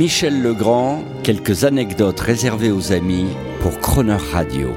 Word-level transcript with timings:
Michel 0.00 0.40
Legrand, 0.40 1.04
quelques 1.22 1.64
anecdotes 1.64 2.20
réservées 2.20 2.70
aux 2.70 2.90
amis 2.90 3.26
pour 3.60 3.78
Croner 3.80 4.16
Radio. 4.32 4.70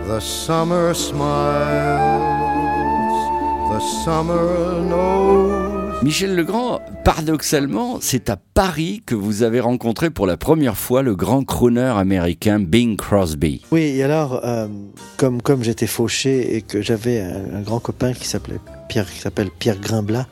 Michel 6.03 6.35
Legrand, 6.35 6.81
paradoxalement, 7.05 7.99
c'est 8.01 8.29
à 8.29 8.35
Paris 8.35 9.01
que 9.05 9.15
vous 9.15 9.41
avez 9.41 9.61
rencontré 9.61 10.09
pour 10.09 10.27
la 10.27 10.35
première 10.35 10.75
fois 10.75 11.01
le 11.01 11.15
grand 11.15 11.45
crooner 11.45 11.93
américain 11.95 12.59
Bing 12.59 12.97
Crosby. 12.97 13.61
Oui, 13.71 13.83
et 13.83 14.03
alors, 14.03 14.41
euh, 14.43 14.67
comme, 15.15 15.41
comme 15.41 15.63
j'étais 15.63 15.87
fauché 15.87 16.57
et 16.57 16.61
que 16.61 16.81
j'avais 16.81 17.21
un, 17.21 17.61
grand 17.61 17.79
copain 17.79 18.11
qui 18.11 18.27
s'appelait 18.27 18.59
Pierre, 18.89 19.09
qui 19.09 19.19
s'appelle 19.19 19.49
Pierre 19.49 19.79
Grimblat, 19.79 20.27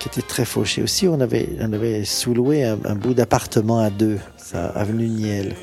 qui 0.00 0.08
était 0.08 0.26
très 0.26 0.44
fauché 0.44 0.82
aussi, 0.82 1.06
on 1.06 1.20
avait, 1.20 1.50
on 1.60 1.72
avait 1.72 2.04
sous-loué 2.04 2.64
un, 2.64 2.96
bout 2.96 3.14
d'appartement 3.14 3.78
à 3.78 3.90
deux, 3.90 4.18
avenue 4.52 5.06
Niel. 5.06 5.54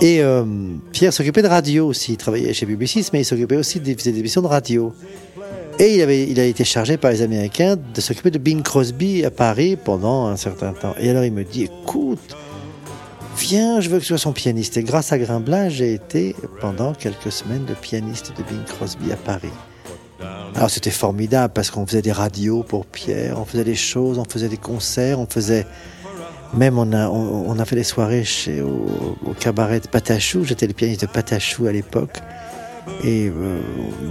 Et 0.00 0.20
euh, 0.20 0.44
Pierre 0.90 1.12
s'occupait 1.12 1.42
de 1.42 1.48
radio 1.48 1.86
aussi, 1.86 2.14
il 2.14 2.16
travaillait 2.16 2.52
chez 2.52 2.66
BBC, 2.66 3.04
mais 3.12 3.20
il 3.20 3.24
s'occupait 3.24 3.56
aussi 3.56 3.78
des 3.78 4.08
émissions 4.08 4.42
de 4.42 4.48
radio. 4.48 4.92
Et 5.80 5.94
il, 5.94 6.02
avait, 6.02 6.28
il 6.28 6.40
a 6.40 6.44
été 6.44 6.64
chargé 6.64 6.96
par 6.96 7.12
les 7.12 7.22
Américains 7.22 7.76
de 7.76 8.00
s'occuper 8.00 8.32
de 8.32 8.38
Bing 8.38 8.62
Crosby 8.62 9.24
à 9.24 9.30
Paris 9.30 9.76
pendant 9.76 10.26
un 10.26 10.36
certain 10.36 10.72
temps. 10.72 10.94
Et 10.98 11.08
alors 11.08 11.24
il 11.24 11.32
me 11.32 11.44
dit, 11.44 11.64
écoute, 11.64 12.36
viens, 13.36 13.80
je 13.80 13.88
veux 13.88 13.98
que 13.98 14.02
tu 14.02 14.08
sois 14.08 14.18
son 14.18 14.32
pianiste. 14.32 14.76
Et 14.76 14.82
grâce 14.82 15.12
à 15.12 15.18
Grimblat, 15.18 15.68
j'ai 15.68 15.94
été 15.94 16.34
pendant 16.60 16.94
quelques 16.94 17.30
semaines 17.30 17.64
le 17.68 17.74
pianiste 17.74 18.32
de 18.36 18.42
Bing 18.42 18.64
Crosby 18.64 19.12
à 19.12 19.16
Paris. 19.16 19.52
Alors 20.56 20.68
c'était 20.68 20.90
formidable 20.90 21.52
parce 21.54 21.70
qu'on 21.70 21.86
faisait 21.86 22.02
des 22.02 22.10
radios 22.10 22.64
pour 22.64 22.84
Pierre, 22.84 23.38
on 23.38 23.44
faisait 23.44 23.62
des 23.62 23.76
choses, 23.76 24.18
on 24.18 24.24
faisait 24.24 24.48
des 24.48 24.56
concerts, 24.56 25.20
on 25.20 25.26
faisait 25.26 25.64
même 26.54 26.78
on 26.78 27.58
a 27.58 27.64
fait 27.64 27.76
des 27.76 27.84
soirées 27.84 28.24
chez 28.24 28.62
au, 28.62 28.86
au 29.24 29.32
cabaret 29.38 29.78
de 29.78 29.86
Patachou. 29.86 30.44
J'étais 30.44 30.66
le 30.66 30.72
pianiste 30.72 31.02
de 31.02 31.06
Patachou 31.06 31.66
à 31.66 31.72
l'époque 31.72 32.18
et 33.02 33.28
euh, 33.28 33.60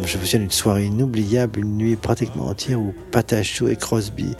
je 0.05 0.17
me 0.17 0.23
souviens 0.23 0.39
d'une 0.39 0.51
soirée 0.51 0.85
inoubliable, 0.85 1.59
une 1.59 1.77
nuit 1.77 1.95
pratiquement 1.95 2.47
entière 2.47 2.79
où 2.79 2.93
Patachou 3.11 3.67
et 3.67 3.75
Crosby 3.75 4.35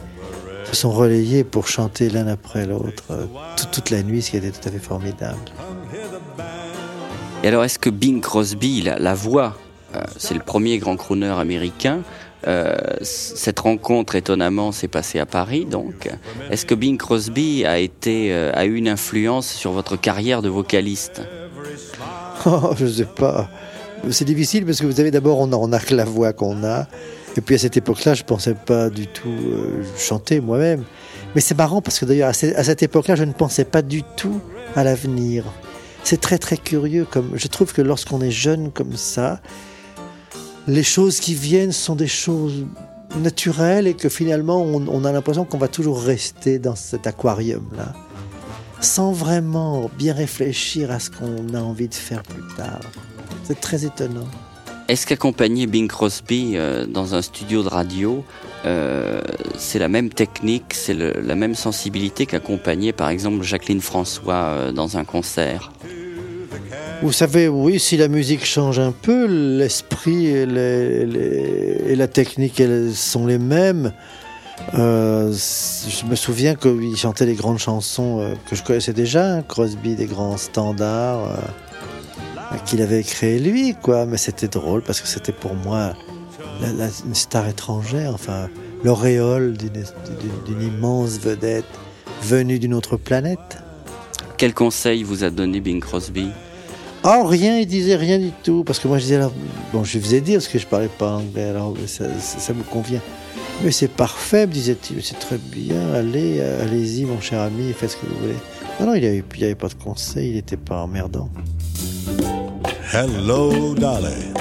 se 0.64 0.76
sont 0.76 0.90
relayés 0.90 1.44
pour 1.44 1.68
chanter 1.68 2.10
l'un 2.10 2.26
après 2.26 2.66
l'autre 2.66 3.04
euh, 3.10 3.26
toute, 3.56 3.70
toute 3.70 3.90
la 3.90 4.02
nuit, 4.02 4.22
ce 4.22 4.30
qui 4.30 4.36
était 4.36 4.50
tout 4.50 4.66
à 4.68 4.70
fait 4.70 4.78
formidable. 4.78 5.38
Et 7.42 7.48
alors, 7.48 7.64
est-ce 7.64 7.78
que 7.78 7.90
Bing 7.90 8.20
Crosby, 8.20 8.82
la, 8.82 8.98
la 8.98 9.14
voix, 9.14 9.56
euh, 9.94 10.02
c'est 10.16 10.34
le 10.34 10.40
premier 10.40 10.78
grand 10.78 10.96
crooner 10.96 11.28
américain 11.28 12.02
euh, 12.46 12.76
cette 13.02 13.58
rencontre, 13.58 14.14
étonnamment, 14.14 14.70
s'est 14.70 14.88
passée 14.88 15.18
à 15.18 15.26
Paris, 15.26 15.64
donc? 15.64 16.08
Est-ce 16.50 16.64
que 16.66 16.74
Bing 16.74 16.96
Crosby 16.96 17.64
a, 17.64 17.78
été, 17.78 18.32
euh, 18.32 18.52
a 18.54 18.64
eu 18.64 18.76
une 18.76 18.88
influence 18.88 19.48
sur 19.48 19.72
votre 19.72 19.96
carrière 19.96 20.42
de 20.42 20.48
vocaliste? 20.48 21.22
Oh, 22.46 22.70
je 22.78 22.86
sais 22.86 23.04
pas. 23.04 23.50
C'est 24.10 24.24
difficile 24.24 24.64
parce 24.64 24.80
que 24.80 24.86
vous 24.86 24.92
savez, 24.92 25.10
d'abord, 25.10 25.38
on 25.40 25.52
on 25.52 25.72
a 25.72 25.78
que 25.78 25.94
la 25.94 26.04
voix 26.04 26.32
qu'on 26.32 26.64
a. 26.64 26.86
Et 27.36 27.40
puis 27.40 27.54
à 27.54 27.58
cette 27.58 27.76
époque-là, 27.76 28.14
je 28.14 28.22
pensais 28.24 28.54
pas 28.54 28.90
du 28.90 29.06
tout 29.06 29.28
euh, 29.28 29.82
chanter 29.96 30.40
moi-même. 30.40 30.84
Mais 31.34 31.40
c'est 31.40 31.56
marrant 31.56 31.82
parce 31.82 31.98
que 31.98 32.04
d'ailleurs, 32.04 32.30
à, 32.30 32.32
ce- 32.32 32.54
à 32.56 32.64
cette 32.64 32.82
époque-là, 32.82 33.16
je 33.16 33.24
ne 33.24 33.32
pensais 33.32 33.64
pas 33.64 33.82
du 33.82 34.02
tout 34.16 34.40
à 34.74 34.82
l'avenir. 34.82 35.44
C'est 36.04 36.20
très 36.20 36.38
très 36.38 36.56
curieux. 36.56 37.06
Comme 37.10 37.32
je 37.34 37.46
trouve 37.48 37.72
que 37.72 37.82
lorsqu'on 37.82 38.20
est 38.22 38.30
jeune 38.30 38.70
comme 38.72 38.96
ça, 38.96 39.40
les 40.66 40.82
choses 40.82 41.20
qui 41.20 41.34
viennent 41.34 41.72
sont 41.72 41.96
des 41.96 42.08
choses 42.08 42.64
naturelles 43.20 43.86
et 43.86 43.94
que 43.94 44.08
finalement, 44.08 44.62
on 44.62 45.04
a 45.04 45.12
l'impression 45.12 45.44
qu'on 45.44 45.58
va 45.58 45.68
toujours 45.68 46.00
rester 46.00 46.58
dans 46.58 46.74
cet 46.76 47.06
aquarium-là, 47.06 47.94
sans 48.80 49.12
vraiment 49.12 49.90
bien 49.98 50.12
réfléchir 50.14 50.90
à 50.90 50.98
ce 50.98 51.10
qu'on 51.10 51.54
a 51.54 51.60
envie 51.60 51.88
de 51.88 51.94
faire 51.94 52.22
plus 52.22 52.42
tard. 52.56 52.80
C'est 53.48 53.58
très 53.60 53.86
étonnant. 53.86 54.26
Est-ce 54.88 55.06
qu'accompagner 55.06 55.66
Bing 55.66 55.88
Crosby 55.88 56.52
euh, 56.56 56.84
dans 56.84 57.14
un 57.14 57.22
studio 57.22 57.62
de 57.62 57.68
radio, 57.68 58.22
euh, 58.66 59.22
c'est 59.56 59.78
la 59.78 59.88
même 59.88 60.10
technique, 60.10 60.74
c'est 60.74 60.92
la 60.92 61.34
même 61.34 61.54
sensibilité 61.54 62.26
qu'accompagner 62.26 62.92
par 62.92 63.08
exemple 63.08 63.42
Jacqueline 63.42 63.80
François 63.80 64.34
euh, 64.34 64.72
dans 64.72 64.98
un 64.98 65.04
concert? 65.04 65.72
Vous 67.02 67.12
savez, 67.12 67.48
oui, 67.48 67.80
si 67.80 67.96
la 67.96 68.08
musique 68.08 68.44
change 68.44 68.78
un 68.78 68.92
peu, 68.92 69.24
l'esprit 69.24 70.26
et, 70.26 70.44
les- 70.44 71.06
les- 71.06 71.82
et 71.88 71.96
la 71.96 72.06
technique 72.08 72.60
elles 72.60 72.94
sont 72.94 73.26
les 73.26 73.38
mêmes. 73.38 73.94
Euh, 74.74 75.32
je 75.32 76.04
me 76.04 76.16
souviens 76.16 76.54
qu'il 76.54 76.94
chantait 76.98 77.24
les 77.24 77.34
grandes 77.34 77.58
chansons 77.60 78.34
que 78.50 78.54
je 78.56 78.62
connaissais 78.62 78.92
déjà, 78.92 79.36
hein, 79.36 79.42
Crosby, 79.42 79.94
des 79.94 80.04
grands 80.06 80.36
standards 80.36 81.24
euh, 81.30 81.36
qu'il 82.64 82.82
avait 82.82 83.02
créé 83.02 83.38
lui, 83.38 83.74
quoi. 83.80 84.06
Mais 84.06 84.16
c'était 84.16 84.48
drôle 84.48 84.82
parce 84.82 85.00
que 85.00 85.08
c'était 85.08 85.32
pour 85.32 85.54
moi 85.54 85.92
la- 86.60 86.72
la- 86.72 86.90
une 87.06 87.14
star 87.14 87.48
étrangère, 87.48 88.12
enfin 88.14 88.48
l'auréole 88.84 89.56
d'une 89.56 90.62
immense 90.62 91.18
vedette 91.18 91.64
venue 92.22 92.58
d'une 92.58 92.74
autre 92.74 92.96
planète. 92.96 93.58
Quel 94.36 94.54
conseil 94.54 95.02
vous 95.02 95.24
a 95.24 95.30
donné 95.30 95.60
Bing 95.60 95.80
Crosby? 95.80 96.28
Oh, 97.04 97.24
rien, 97.24 97.58
il 97.58 97.66
disait 97.66 97.96
rien 97.96 98.18
du 98.18 98.30
tout. 98.42 98.64
Parce 98.64 98.78
que 98.80 98.88
moi, 98.88 98.98
je 98.98 99.04
disais, 99.04 99.16
alors, 99.16 99.32
bon, 99.72 99.84
je 99.84 99.98
lui 99.98 100.04
faisais 100.04 100.20
dire 100.20 100.38
parce 100.38 100.48
que 100.48 100.58
je 100.58 100.66
parlais 100.66 100.88
pas 100.88 101.12
anglais, 101.16 101.44
alors 101.50 101.74
ça, 101.86 102.04
ça, 102.18 102.38
ça 102.38 102.52
me 102.54 102.62
convient. 102.64 103.00
Mais 103.64 103.70
c'est 103.72 103.88
parfait, 103.88 104.46
me 104.46 104.52
disait-il, 104.52 105.02
c'est 105.02 105.18
très 105.18 105.38
bien, 105.38 105.92
allez, 105.94 106.40
allez-y, 106.40 107.04
mon 107.04 107.20
cher 107.20 107.40
ami, 107.40 107.72
faites 107.72 107.90
ce 107.90 107.96
que 107.96 108.06
vous 108.06 108.18
voulez. 108.20 108.36
Non, 108.80 108.86
non, 108.86 108.94
il 108.94 109.00
n'y 109.00 109.06
avait, 109.08 109.24
avait 109.42 109.54
pas 109.56 109.68
de 109.68 109.74
conseil, 109.74 110.30
il 110.30 110.34
n'était 110.34 110.56
pas 110.56 110.82
emmerdant. 110.82 111.28
Hello, 112.90 113.74
Dolly. 113.74 114.32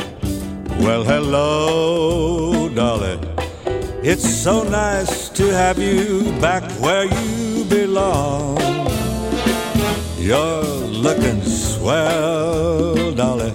Well, 0.79 1.03
hello, 1.03 2.69
Dolly. 2.69 3.19
It's 4.01 4.25
so 4.25 4.63
nice 4.63 5.27
to 5.31 5.49
have 5.53 5.77
you 5.77 6.31
back 6.39 6.63
where 6.79 7.03
you 7.03 7.65
belong. 7.65 8.57
You're 10.17 10.63
looking 10.63 11.41
swell, 11.41 13.11
Dolly. 13.13 13.51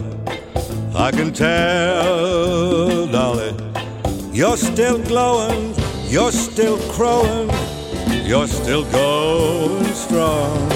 I 0.94 1.10
can 1.10 1.32
tell, 1.32 3.06
Dolly. 3.06 3.56
You're 4.30 4.58
still 4.58 4.98
glowing, 4.98 5.74
you're 6.04 6.32
still 6.32 6.76
crowing, 6.92 7.48
you're 8.26 8.46
still 8.46 8.84
going 8.92 9.86
strong. 9.94 10.68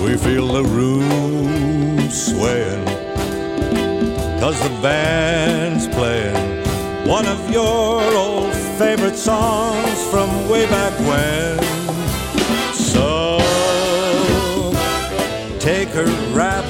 We 0.00 0.16
feel 0.16 0.46
the 0.46 0.62
room 0.62 2.08
swaying. 2.08 2.87
Cause 4.48 4.62
the 4.62 4.80
band's 4.80 5.86
playing 5.88 6.64
one 7.06 7.26
of 7.26 7.50
your 7.50 8.00
old 8.16 8.54
favorite 8.78 9.16
songs 9.16 10.02
from 10.10 10.48
way 10.48 10.64
back 10.70 10.94
when. 11.00 11.58
So 12.72 13.40
take 15.58 15.90
her 15.90 16.06
rap, 16.32 16.64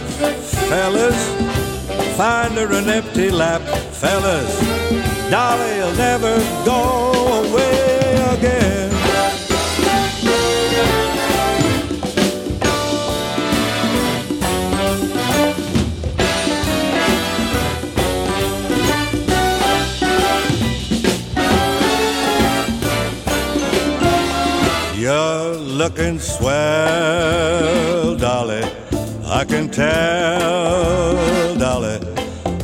fellas. 0.68 1.20
Find 2.16 2.54
her 2.54 2.72
an 2.72 2.88
empty 2.88 3.30
lap, 3.30 3.62
fellas. 3.92 4.58
Dolly'll 5.30 5.94
never 5.94 6.34
go 6.64 7.44
away 7.44 8.16
again. 8.36 8.97
You're 24.98 25.54
looking 25.54 26.18
swell, 26.18 28.16
Dolly. 28.16 28.64
I 29.26 29.44
can 29.44 29.68
tell, 29.70 31.54
Dolly. 31.54 32.00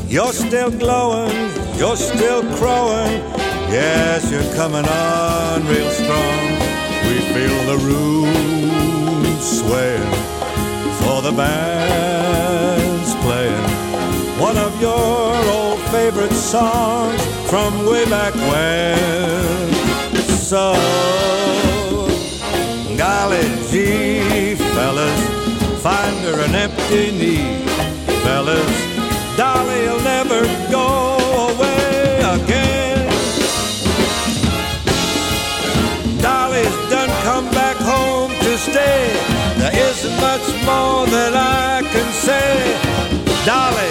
You're 0.08 0.32
still 0.32 0.72
glowing, 0.72 1.48
you're 1.76 1.96
still 1.96 2.42
crowing. 2.56 3.22
Yes, 3.70 4.32
you're 4.32 4.52
coming 4.56 4.84
on 4.84 5.64
real 5.68 5.88
strong. 5.90 6.58
We 7.06 7.20
feel 7.32 7.58
the 7.70 7.78
room 7.86 9.24
swaying, 9.40 10.12
for 10.98 11.22
the 11.22 11.30
band's 11.36 13.14
playing 13.24 13.84
one 14.40 14.58
of 14.58 14.80
your 14.80 15.36
old 15.52 15.78
favorite 15.92 16.32
songs 16.32 17.22
from 17.48 17.86
way 17.86 18.04
back 18.06 18.34
when. 18.34 19.72
So, 20.50 20.74
Golly 23.04 23.44
gee, 23.70 24.54
fellas, 24.54 25.20
find 25.82 26.16
her 26.24 26.40
an 26.40 26.54
empty 26.54 27.12
knee. 27.12 27.58
Fellas, 28.24 28.76
Dolly'll 29.36 30.00
never 30.00 30.40
go 30.70 30.88
away 31.50 32.22
again. 32.36 33.04
Dolly's 36.22 36.76
done 36.88 37.12
come 37.28 37.46
back 37.50 37.76
home 37.76 38.30
to 38.44 38.56
stay. 38.56 39.04
There 39.58 39.76
isn't 39.90 40.16
much 40.28 40.46
more 40.64 41.04
that 41.14 41.34
I 41.36 41.82
can 41.92 42.08
say. 42.26 42.54
Dolly. 43.44 43.83